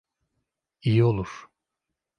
İyi 0.81 1.03
olur. 1.03 1.49